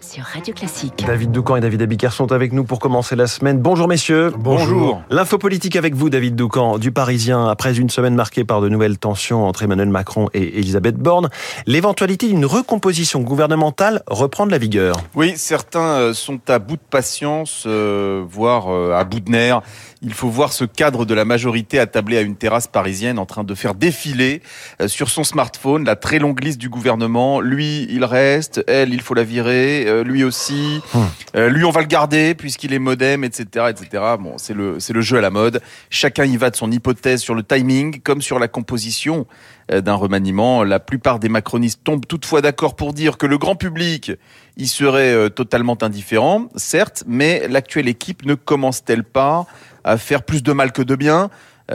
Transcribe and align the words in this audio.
sur 0.00 0.22
Radio 0.22 0.54
Classique. 0.54 1.04
David 1.06 1.32
Doucan 1.32 1.56
et 1.56 1.60
David 1.60 1.82
Abiker 1.82 2.12
sont 2.12 2.32
avec 2.32 2.52
nous 2.52 2.64
pour 2.64 2.78
commencer 2.78 3.16
la 3.16 3.26
semaine. 3.26 3.58
Bonjour 3.58 3.88
messieurs. 3.88 4.32
Bonjour. 4.38 5.02
L'info 5.10 5.38
politique 5.38 5.76
avec 5.76 5.94
vous, 5.94 6.08
David 6.08 6.36
Doucan, 6.36 6.78
du 6.78 6.92
Parisien. 6.92 7.48
Après 7.48 7.76
une 7.76 7.90
semaine 7.90 8.14
marquée 8.14 8.44
par 8.44 8.60
de 8.60 8.68
nouvelles 8.68 8.98
tensions 8.98 9.46
entre 9.46 9.64
Emmanuel 9.64 9.88
Macron 9.88 10.28
et 10.34 10.58
Elisabeth 10.58 10.96
Borne, 10.96 11.28
l'éventualité 11.66 12.28
d'une 12.28 12.46
recomposition 12.46 13.20
gouvernementale 13.20 14.02
reprend 14.06 14.46
de 14.46 14.52
la 14.52 14.58
vigueur. 14.58 14.96
Oui, 15.14 15.34
certains 15.36 15.80
euh, 15.80 16.14
sont 16.14 16.40
à 16.48 16.58
bout 16.58 16.76
de 16.76 16.82
patience, 16.90 17.64
euh, 17.66 18.24
voire 18.28 18.72
euh, 18.72 18.92
à 18.92 19.04
bout 19.04 19.20
de 19.20 19.30
nerfs. 19.30 19.62
Il 20.00 20.14
faut 20.14 20.28
voir 20.28 20.52
ce 20.52 20.64
cadre 20.64 21.04
de 21.04 21.14
la 21.14 21.24
majorité 21.24 21.80
attablé 21.80 22.16
à 22.16 22.20
une 22.20 22.36
terrasse 22.36 22.68
parisienne 22.68 23.18
en 23.18 23.26
train 23.26 23.42
de 23.42 23.54
faire 23.54 23.74
défiler 23.74 24.42
euh, 24.80 24.86
sur 24.86 25.08
son 25.08 25.24
smartphone 25.24 25.84
la 25.84 25.96
très 25.96 26.20
longue 26.20 26.42
liste 26.42 26.58
du 26.58 26.68
gouvernement. 26.68 27.40
Lui, 27.40 27.88
il 27.90 28.04
reste. 28.04 28.62
Elle, 28.68 28.94
il 28.94 29.00
faut 29.00 29.14
la 29.14 29.24
virer. 29.24 29.87
Euh, 29.88 30.04
lui 30.04 30.24
aussi. 30.24 30.80
Euh, 31.34 31.48
lui, 31.48 31.64
on 31.64 31.70
va 31.70 31.80
le 31.80 31.86
garder 31.86 32.34
puisqu'il 32.34 32.72
est 32.72 32.78
modem, 32.78 33.24
etc., 33.24 33.66
etc. 33.70 34.02
Bon, 34.18 34.38
c'est 34.38 34.54
le, 34.54 34.80
c'est 34.80 34.92
le 34.92 35.00
jeu 35.00 35.18
à 35.18 35.20
la 35.20 35.30
mode. 35.30 35.60
Chacun 35.90 36.24
y 36.24 36.36
va 36.36 36.50
de 36.50 36.56
son 36.56 36.70
hypothèse 36.70 37.20
sur 37.20 37.34
le 37.34 37.42
timing 37.42 38.00
comme 38.00 38.22
sur 38.22 38.38
la 38.38 38.48
composition 38.48 39.26
euh, 39.72 39.80
d'un 39.80 39.94
remaniement. 39.94 40.64
La 40.64 40.80
plupart 40.80 41.18
des 41.18 41.28
macronistes 41.28 41.82
tombent 41.84 42.06
toutefois 42.06 42.40
d'accord 42.40 42.76
pour 42.76 42.92
dire 42.92 43.18
que 43.18 43.26
le 43.26 43.38
grand 43.38 43.56
public 43.56 44.12
y 44.56 44.66
serait 44.66 45.30
totalement 45.30 45.78
indifférent, 45.82 46.48
certes, 46.56 47.04
mais 47.06 47.46
l'actuelle 47.48 47.86
équipe 47.86 48.24
ne 48.24 48.34
commence-t-elle 48.34 49.04
pas 49.04 49.46
à 49.84 49.96
faire 49.96 50.24
plus 50.24 50.42
de 50.42 50.52
mal 50.52 50.72
que 50.72 50.82
de 50.82 50.96
bien? 50.96 51.30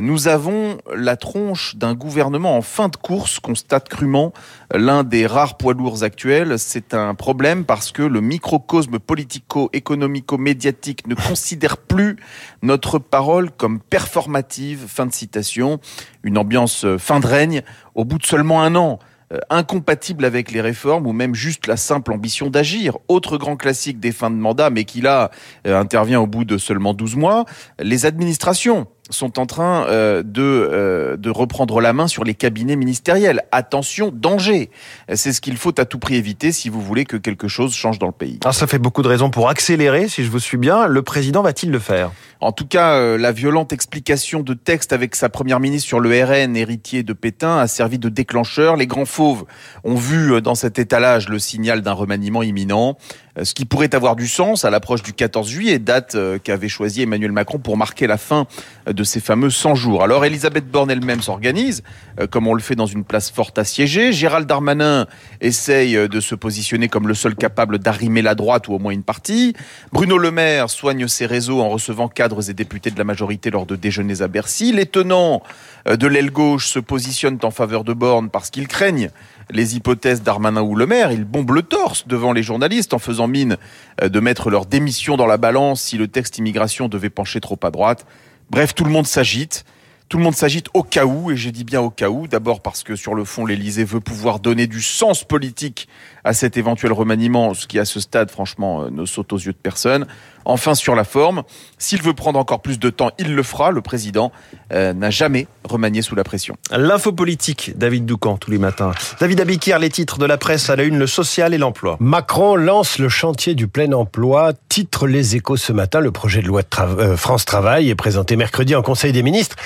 Nous 0.00 0.28
avons 0.28 0.78
la 0.94 1.16
tronche 1.16 1.76
d'un 1.76 1.94
gouvernement 1.94 2.56
en 2.56 2.62
fin 2.62 2.88
de 2.88 2.96
course, 2.96 3.38
constate 3.38 3.88
crûment 3.88 4.32
l'un 4.72 5.04
des 5.04 5.26
rares 5.26 5.56
poids 5.56 5.74
lourds 5.74 6.02
actuels. 6.02 6.58
C'est 6.58 6.94
un 6.94 7.14
problème 7.14 7.64
parce 7.64 7.92
que 7.92 8.02
le 8.02 8.20
microcosme 8.20 8.98
politico-économico-médiatique 8.98 11.06
ne 11.06 11.14
considère 11.14 11.76
plus 11.76 12.16
notre 12.62 12.98
parole 12.98 13.50
comme 13.50 13.80
performative. 13.80 14.86
Fin 14.88 15.06
de 15.06 15.12
citation. 15.12 15.80
Une 16.22 16.38
ambiance 16.38 16.84
euh, 16.84 16.98
fin 16.98 17.20
de 17.20 17.26
règne 17.26 17.62
au 17.94 18.04
bout 18.04 18.18
de 18.18 18.26
seulement 18.26 18.62
un 18.62 18.74
an 18.74 18.98
euh, 19.32 19.38
incompatible 19.50 20.24
avec 20.24 20.50
les 20.50 20.60
réformes 20.60 21.06
ou 21.06 21.12
même 21.12 21.34
juste 21.34 21.66
la 21.66 21.76
simple 21.76 22.12
ambition 22.12 22.50
d'agir. 22.50 22.98
Autre 23.08 23.38
grand 23.38 23.56
classique 23.56 24.00
des 24.00 24.12
fins 24.12 24.30
de 24.30 24.36
mandat, 24.36 24.70
mais 24.70 24.84
qui 24.84 25.00
là 25.00 25.30
euh, 25.66 25.78
intervient 25.78 26.20
au 26.20 26.26
bout 26.26 26.44
de 26.44 26.58
seulement 26.58 26.94
12 26.94 27.16
mois, 27.16 27.44
les 27.78 28.06
administrations 28.06 28.86
sont 29.10 29.38
en 29.38 29.46
train 29.46 29.86
euh, 29.88 30.22
de, 30.22 30.42
euh, 30.42 31.16
de 31.16 31.28
reprendre 31.28 31.80
la 31.80 31.92
main 31.92 32.08
sur 32.08 32.24
les 32.24 32.34
cabinets 32.34 32.76
ministériels. 32.76 33.42
Attention, 33.52 34.10
danger. 34.12 34.70
C'est 35.12 35.32
ce 35.32 35.40
qu'il 35.40 35.56
faut 35.56 35.78
à 35.78 35.84
tout 35.84 35.98
prix 35.98 36.14
éviter 36.14 36.52
si 36.52 36.70
vous 36.70 36.80
voulez 36.80 37.04
que 37.04 37.16
quelque 37.16 37.48
chose 37.48 37.74
change 37.74 37.98
dans 37.98 38.06
le 38.06 38.12
pays. 38.12 38.38
Alors 38.42 38.54
ça 38.54 38.66
fait 38.66 38.78
beaucoup 38.78 39.02
de 39.02 39.08
raisons 39.08 39.30
pour 39.30 39.48
accélérer, 39.50 40.08
si 40.08 40.24
je 40.24 40.30
vous 40.30 40.38
suis 40.38 40.56
bien. 40.56 40.86
Le 40.86 41.02
président 41.02 41.42
va-t-il 41.42 41.70
le 41.70 41.78
faire? 41.78 42.12
En 42.40 42.52
tout 42.52 42.66
cas, 42.66 42.94
euh, 42.94 43.18
la 43.18 43.32
violente 43.32 43.72
explication 43.72 44.40
de 44.40 44.54
texte 44.54 44.92
avec 44.92 45.14
sa 45.14 45.28
première 45.28 45.60
ministre 45.60 45.86
sur 45.86 46.00
le 46.00 46.10
RN, 46.24 46.56
héritier 46.56 47.02
de 47.02 47.12
Pétain, 47.12 47.58
a 47.58 47.66
servi 47.66 47.98
de 47.98 48.08
déclencheur. 48.08 48.76
Les 48.76 48.86
grands 48.86 49.06
fauves 49.06 49.44
ont 49.84 49.94
vu 49.94 50.40
dans 50.40 50.54
cet 50.54 50.78
étalage 50.78 51.28
le 51.28 51.38
signal 51.38 51.82
d'un 51.82 51.92
remaniement 51.92 52.42
imminent, 52.42 52.96
ce 53.42 53.54
qui 53.54 53.64
pourrait 53.64 53.94
avoir 53.94 54.16
du 54.16 54.28
sens 54.28 54.64
à 54.64 54.70
l'approche 54.70 55.02
du 55.02 55.12
14 55.12 55.48
juillet, 55.48 55.78
date 55.78 56.16
qu'avait 56.42 56.68
choisi 56.68 57.02
Emmanuel 57.02 57.32
Macron 57.32 57.58
pour 57.58 57.76
marquer 57.76 58.06
la 58.06 58.18
fin 58.18 58.46
de 58.94 59.04
ces 59.04 59.20
fameux 59.20 59.50
100 59.50 59.74
jours. 59.74 60.02
Alors 60.02 60.24
Elisabeth 60.24 60.70
Borne 60.70 60.90
elle-même 60.90 61.20
s'organise, 61.20 61.82
euh, 62.20 62.26
comme 62.26 62.46
on 62.46 62.54
le 62.54 62.60
fait 62.60 62.76
dans 62.76 62.86
une 62.86 63.04
place 63.04 63.30
forte 63.30 63.58
assiégée. 63.58 64.12
Gérald 64.12 64.46
Darmanin 64.46 65.06
essaye 65.40 65.96
euh, 65.96 66.08
de 66.08 66.20
se 66.20 66.34
positionner 66.34 66.88
comme 66.88 67.08
le 67.08 67.14
seul 67.14 67.34
capable 67.34 67.78
d'arrimer 67.78 68.22
la 68.22 68.34
droite 68.34 68.68
ou 68.68 68.74
au 68.74 68.78
moins 68.78 68.92
une 68.92 69.02
partie. 69.02 69.54
Bruno 69.92 70.16
Le 70.16 70.30
Maire 70.30 70.70
soigne 70.70 71.08
ses 71.08 71.26
réseaux 71.26 71.60
en 71.60 71.68
recevant 71.68 72.08
cadres 72.08 72.48
et 72.48 72.54
députés 72.54 72.90
de 72.90 72.98
la 72.98 73.04
majorité 73.04 73.50
lors 73.50 73.66
de 73.66 73.76
déjeuners 73.76 74.22
à 74.22 74.28
Bercy. 74.28 74.72
Les 74.72 74.86
tenants 74.86 75.42
euh, 75.88 75.96
de 75.96 76.06
l'aile 76.06 76.30
gauche 76.30 76.68
se 76.68 76.78
positionnent 76.78 77.38
en 77.42 77.50
faveur 77.50 77.84
de 77.84 77.92
Borne 77.92 78.30
parce 78.30 78.50
qu'ils 78.50 78.68
craignent 78.68 79.10
les 79.50 79.76
hypothèses 79.76 80.22
d'Armanin 80.22 80.62
ou 80.62 80.74
Le 80.74 80.86
Maire. 80.86 81.12
Ils 81.12 81.24
bombent 81.24 81.52
le 81.52 81.62
torse 81.62 82.06
devant 82.06 82.32
les 82.32 82.42
journalistes 82.42 82.94
en 82.94 82.98
faisant 82.98 83.26
mine 83.28 83.58
de 84.02 84.20
mettre 84.20 84.48
leur 84.48 84.64
démission 84.64 85.18
dans 85.18 85.26
la 85.26 85.36
balance 85.36 85.82
si 85.82 85.98
le 85.98 86.08
texte 86.08 86.38
immigration 86.38 86.88
devait 86.88 87.10
pencher 87.10 87.40
trop 87.40 87.58
à 87.62 87.70
droite. 87.70 88.06
Bref, 88.50 88.74
tout 88.74 88.84
le 88.84 88.90
monde 88.90 89.06
s'agite. 89.06 89.64
Tout 90.08 90.18
le 90.18 90.24
monde 90.24 90.34
s'agite 90.34 90.66
au 90.74 90.82
cas 90.82 91.06
où, 91.06 91.30
et 91.30 91.36
j'ai 91.36 91.50
dit 91.50 91.64
bien 91.64 91.80
au 91.80 91.90
cas 91.90 92.10
où, 92.10 92.28
d'abord 92.28 92.60
parce 92.60 92.82
que 92.82 92.94
sur 92.94 93.14
le 93.14 93.24
fond, 93.24 93.46
l'Élysée 93.46 93.84
veut 93.84 94.00
pouvoir 94.00 94.38
donner 94.38 94.66
du 94.66 94.82
sens 94.82 95.24
politique 95.24 95.88
à 96.24 96.32
cet 96.32 96.56
éventuel 96.56 96.92
remaniement, 96.92 97.54
ce 97.54 97.66
qui 97.66 97.78
à 97.78 97.84
ce 97.84 98.00
stade, 98.00 98.30
franchement, 98.30 98.82
euh, 98.82 98.90
ne 98.90 99.04
saute 99.04 99.32
aux 99.32 99.38
yeux 99.38 99.52
de 99.52 99.58
personne. 99.62 100.06
Enfin, 100.46 100.74
sur 100.74 100.94
la 100.94 101.04
forme, 101.04 101.42
s'il 101.78 102.02
veut 102.02 102.12
prendre 102.12 102.38
encore 102.38 102.60
plus 102.60 102.78
de 102.78 102.90
temps, 102.90 103.10
il 103.18 103.34
le 103.34 103.42
fera. 103.42 103.70
Le 103.70 103.80
président 103.80 104.30
euh, 104.72 104.92
n'a 104.92 105.08
jamais 105.08 105.46
remanié 105.66 106.02
sous 106.02 106.14
la 106.14 106.22
pression. 106.22 106.56
L'info 106.70 107.12
politique, 107.12 107.72
David 107.76 108.04
Doucan, 108.04 108.36
tous 108.36 108.50
les 108.50 108.58
matins. 108.58 108.92
David 109.20 109.40
Abiker, 109.40 109.78
les 109.78 109.88
titres 109.88 110.18
de 110.18 110.26
la 110.26 110.36
presse 110.36 110.68
à 110.68 110.76
la 110.76 110.82
une, 110.82 110.98
le 110.98 111.06
social 111.06 111.54
et 111.54 111.58
l'emploi. 111.58 111.96
Macron 111.98 112.56
lance 112.56 112.98
le 112.98 113.08
chantier 113.08 113.54
du 113.54 113.68
plein 113.68 113.90
emploi, 113.92 114.52
titre 114.68 115.06
les 115.06 115.34
échos 115.34 115.56
ce 115.56 115.72
matin. 115.72 116.00
Le 116.00 116.10
projet 116.10 116.42
de 116.42 116.46
loi 116.46 116.60
de 116.60 116.68
Tra- 116.68 116.98
euh, 116.98 117.16
France 117.16 117.46
Travail 117.46 117.88
est 117.88 117.94
présenté 117.94 118.36
mercredi 118.36 118.74
en 118.74 118.82
Conseil 118.82 119.12
des 119.12 119.22
ministres. 119.22 119.56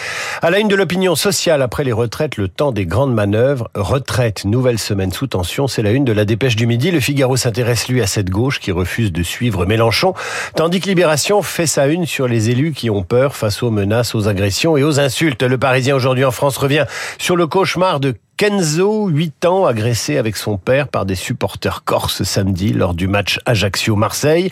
À 0.42 0.50
la 0.50 0.60
une 0.60 0.68
de 0.68 0.76
l'opinion 0.76 1.16
sociale, 1.16 1.60
après 1.60 1.82
les 1.82 1.92
retraites, 1.92 2.36
le 2.36 2.46
temps 2.46 2.70
des 2.70 2.86
grandes 2.86 3.14
manœuvres. 3.14 3.68
Retraite, 3.74 4.44
nouvelle 4.44 4.78
semaine 4.78 5.12
sous 5.12 5.26
tension, 5.26 5.66
c'est 5.66 5.82
la 5.82 5.90
une 5.90 6.04
de 6.04 6.12
la 6.12 6.24
dépêche 6.24 6.47
du 6.56 6.66
midi. 6.66 6.90
Le 6.90 7.00
Figaro 7.00 7.36
s'intéresse 7.36 7.88
lui 7.88 8.00
à 8.02 8.06
cette 8.06 8.30
gauche 8.30 8.60
qui 8.60 8.72
refuse 8.72 9.12
de 9.12 9.22
suivre 9.22 9.66
Mélenchon, 9.66 10.14
tandis 10.54 10.80
que 10.80 10.88
Libération 10.88 11.42
fait 11.42 11.66
sa 11.66 11.86
une 11.86 12.06
sur 12.06 12.28
les 12.28 12.50
élus 12.50 12.72
qui 12.72 12.90
ont 12.90 13.02
peur 13.02 13.36
face 13.36 13.62
aux 13.62 13.70
menaces, 13.70 14.14
aux 14.14 14.28
agressions 14.28 14.76
et 14.76 14.82
aux 14.82 15.00
insultes. 15.00 15.42
Le 15.42 15.58
Parisien 15.58 15.94
aujourd'hui 15.94 16.24
en 16.24 16.30
France 16.30 16.56
revient 16.56 16.86
sur 17.18 17.36
le 17.36 17.46
cauchemar 17.46 18.00
de 18.00 18.14
Kenzo, 18.38 19.08
8 19.08 19.46
ans, 19.46 19.66
agressé 19.66 20.16
avec 20.16 20.36
son 20.36 20.58
père 20.58 20.86
par 20.86 21.04
des 21.04 21.16
supporters 21.16 21.82
corses 21.82 22.22
samedi 22.22 22.72
lors 22.72 22.94
du 22.94 23.08
match 23.08 23.40
Ajaccio-Marseille. 23.46 24.50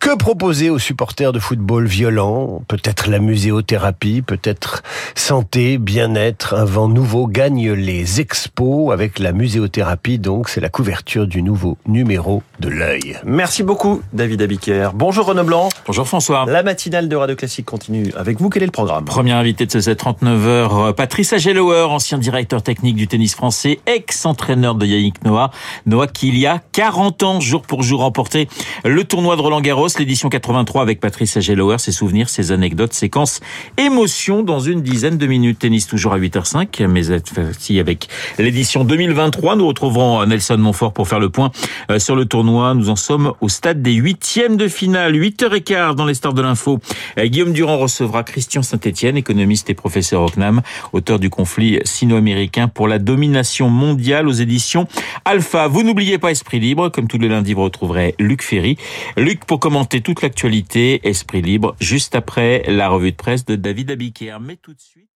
Que 0.00 0.16
proposer 0.16 0.70
aux 0.70 0.80
supporters 0.80 1.32
de 1.32 1.38
football 1.38 1.86
violents? 1.86 2.64
Peut-être 2.66 3.08
la 3.08 3.20
muséothérapie, 3.20 4.22
peut-être 4.22 4.82
santé, 5.14 5.78
bien-être, 5.78 6.54
un 6.54 6.64
vent 6.64 6.88
nouveau 6.88 7.28
gagne 7.28 7.70
les 7.70 8.20
expos 8.20 8.92
avec 8.92 9.20
la 9.20 9.30
muséothérapie. 9.30 10.18
Donc, 10.18 10.48
c'est 10.48 10.60
la 10.60 10.68
couverture 10.68 11.28
du 11.28 11.42
nouveau 11.42 11.78
numéro 11.86 12.42
de 12.58 12.70
l'œil. 12.70 13.20
Merci 13.24 13.62
beaucoup, 13.62 14.02
David 14.12 14.42
Abiker. 14.42 14.88
Bonjour 14.94 15.26
Renaud 15.26 15.44
Blanc. 15.44 15.68
Bonjour 15.86 16.08
François. 16.08 16.44
La 16.48 16.64
matinale 16.64 17.08
de 17.08 17.14
Radio 17.14 17.36
Classique 17.36 17.66
continue 17.66 18.12
avec 18.16 18.40
vous. 18.40 18.50
Quel 18.50 18.64
est 18.64 18.66
le 18.66 18.72
programme? 18.72 19.04
Premier 19.04 19.30
invité 19.30 19.64
de 19.64 19.70
ce 19.70 19.78
739h, 19.78 20.94
Patrice 20.94 21.32
Agelower, 21.32 21.82
ancien 21.82 22.18
directeur 22.18 22.64
technique 22.64 22.96
du 22.96 23.11
tennis 23.12 23.34
français, 23.34 23.78
ex-entraîneur 23.84 24.74
de 24.74 24.86
Yannick 24.86 25.22
Noah. 25.22 25.50
Noah 25.84 26.06
qui 26.06 26.28
il 26.28 26.38
y 26.38 26.46
a 26.46 26.62
40 26.72 27.22
ans, 27.24 27.40
jour 27.40 27.60
pour 27.60 27.82
jour, 27.82 28.00
remporté 28.00 28.48
le 28.86 29.04
tournoi 29.04 29.36
de 29.36 29.42
Roland 29.42 29.60
Garros, 29.60 29.88
l'édition 29.98 30.30
83 30.30 30.80
avec 30.80 30.98
Patrice 30.98 31.36
Agelower, 31.36 31.76
ses 31.76 31.92
souvenirs, 31.92 32.30
ses 32.30 32.52
anecdotes, 32.52 32.94
séquences, 32.94 33.40
émotions 33.76 34.42
dans 34.42 34.60
une 34.60 34.80
dizaine 34.80 35.18
de 35.18 35.26
minutes. 35.26 35.58
Tennis 35.58 35.86
toujours 35.86 36.14
à 36.14 36.18
8h05, 36.18 36.86
mais 36.86 37.02
cette 37.02 37.38
avec 37.78 38.08
l'édition 38.38 38.82
2023. 38.82 39.56
Nous 39.56 39.66
retrouverons 39.66 40.24
Nelson 40.24 40.56
Montfort 40.56 40.94
pour 40.94 41.06
faire 41.06 41.20
le 41.20 41.28
point 41.28 41.50
euh, 41.90 41.98
sur 41.98 42.16
le 42.16 42.24
tournoi. 42.24 42.72
Nous 42.72 42.88
en 42.88 42.96
sommes 42.96 43.34
au 43.42 43.50
stade 43.50 43.82
des 43.82 43.92
huitièmes 43.92 44.56
de 44.56 44.68
finale, 44.68 45.14
8h15 45.14 45.96
dans 45.96 46.06
les 46.06 46.14
stars 46.14 46.32
de 46.32 46.40
l'info. 46.40 46.80
Euh, 47.18 47.26
Guillaume 47.26 47.52
Durand 47.52 47.76
recevra 47.76 48.22
Christian 48.22 48.62
Saint-Etienne, 48.62 49.18
économiste 49.18 49.68
et 49.68 49.74
professeur 49.74 50.22
au 50.22 50.28
CNAM, 50.30 50.62
auteur 50.94 51.18
du 51.18 51.28
conflit 51.28 51.78
sino-américain 51.84 52.68
pour 52.68 52.88
la 52.88 53.01
domination 53.02 53.68
mondiale 53.68 54.28
aux 54.28 54.32
éditions 54.32 54.86
Alpha. 55.24 55.68
Vous 55.68 55.82
n'oubliez 55.82 56.18
pas 56.18 56.30
Esprit 56.30 56.60
Libre, 56.60 56.88
comme 56.88 57.08
tous 57.08 57.18
les 57.18 57.28
lundis, 57.28 57.54
vous 57.54 57.64
retrouverez 57.64 58.14
Luc 58.18 58.42
Ferry. 58.42 58.76
Luc 59.16 59.44
pour 59.44 59.60
commenter 59.60 60.00
toute 60.00 60.22
l'actualité, 60.22 61.06
Esprit 61.06 61.42
Libre, 61.42 61.76
juste 61.80 62.14
après 62.14 62.64
la 62.68 62.88
revue 62.88 63.12
de 63.12 63.16
presse 63.16 63.44
de 63.44 63.56
David 63.56 63.90
Abiker. 63.90 64.38
Mais 64.40 64.56
tout 64.56 64.72
de 64.72 64.80
suite... 64.80 65.08